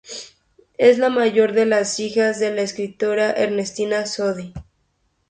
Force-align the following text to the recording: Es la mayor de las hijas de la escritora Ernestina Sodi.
Es 0.79 0.97
la 0.97 1.09
mayor 1.09 1.51
de 1.51 1.67
las 1.67 1.99
hijas 1.99 2.39
de 2.39 2.51
la 2.51 2.63
escritora 2.63 3.29
Ernestina 3.33 4.07
Sodi. 4.07 4.51